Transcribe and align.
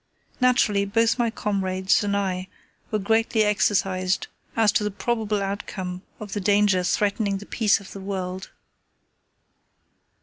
Naturally, 0.39 0.83
both 0.83 1.19
my 1.19 1.29
comrades 1.29 2.03
and 2.03 2.17
I 2.17 2.47
were 2.89 2.97
greatly 2.97 3.43
exercised 3.43 4.25
as 4.55 4.71
to 4.71 4.83
the 4.83 4.89
probable 4.89 5.43
outcome 5.43 6.01
of 6.19 6.33
the 6.33 6.41
danger 6.41 6.81
threatening 6.83 7.37
the 7.37 7.45
peace 7.45 7.79
of 7.79 7.91
the 7.91 8.01
world. 8.01 8.49